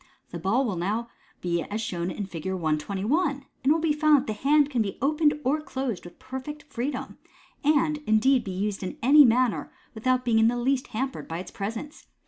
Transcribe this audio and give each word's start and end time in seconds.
The 0.31 0.39
ball 0.39 0.65
will 0.65 0.77
now 0.77 1.09
be 1.41 1.61
as 1.61 1.79
shown 1.79 2.09
in 2.09 2.25
Fig. 2.25 2.47
121, 2.53 3.29
and 3.35 3.43
it 3.63 3.69
will 3.71 3.77
be 3.79 3.93
found 3.93 4.17
that 4.17 4.25
the 4.25 4.33
hand 4.33 4.71
can 4.71 4.81
be 4.81 4.97
opened 4.99 5.39
or 5.43 5.61
closed 5.61 6.05
with 6.05 6.17
perfect 6.17 6.63
freedom, 6.63 7.19
and, 7.63 7.97
indeed, 8.07 8.43
be 8.43 8.49
used 8.49 8.81
in 8.81 8.97
any 9.03 9.23
manner, 9.23 9.71
without 9.93 10.25
being 10.25 10.39
in 10.39 10.47
the 10.47 10.57
least 10.57 10.87
hampered 10.87 11.27
by 11.27 11.37
its 11.37 11.51
presence. 11.51 12.07